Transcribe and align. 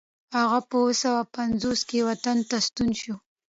هغه 0.37 0.59
په 0.67 0.75
اوه 0.81 0.93
سوه 1.03 1.21
پنځوس 1.37 1.79
کې 1.89 2.05
وطن 2.09 2.37
ته 2.49 2.57
ستون 2.67 2.89
شو. 3.01 3.15